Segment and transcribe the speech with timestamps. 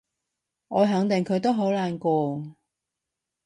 [0.69, 2.55] 我肯定佢都好難過